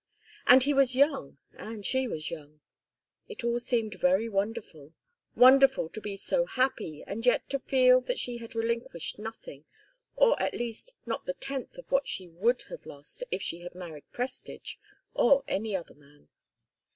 And 0.47 0.63
he 0.63 0.73
was 0.73 0.95
young 0.95 1.37
and 1.51 1.85
she 1.85 2.07
was 2.07 2.31
young. 2.31 2.59
It 3.27 3.43
all 3.43 3.59
seemed 3.59 3.93
very 3.99 4.27
wonderful; 4.27 4.93
wonderful 5.35 5.89
to 5.89 6.01
be 6.01 6.17
so 6.17 6.43
happy, 6.47 7.03
and 7.05 7.23
yet 7.23 7.47
to 7.51 7.59
feel 7.59 8.01
that 8.01 8.17
she 8.17 8.37
had 8.37 8.55
relinquished 8.55 9.19
nothing, 9.19 9.63
or 10.15 10.41
at 10.41 10.55
least 10.55 10.95
not 11.05 11.27
the 11.27 11.35
tenth 11.35 11.77
of 11.77 11.91
what 11.91 12.07
she 12.07 12.27
would 12.27 12.63
have 12.63 12.87
lost 12.87 13.23
if 13.29 13.43
she 13.43 13.59
had 13.59 13.75
married 13.75 14.05
Prestage 14.11 14.79
or 15.13 15.43
any 15.47 15.75
other 15.75 15.93
man. 15.93 16.29